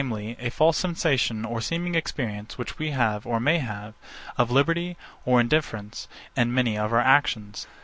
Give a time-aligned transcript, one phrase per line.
[0.39, 3.93] a false sensation or seeming experience which we have, or may have,
[4.35, 7.67] of liberty or indifference, in many of our actions.